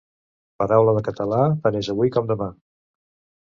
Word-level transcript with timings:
Paraula 0.61 0.93
de 0.99 1.03
català 1.07 1.41
tant 1.67 1.77
és 1.81 1.91
avui 1.95 2.13
com 2.17 2.33
demà. 2.33 2.49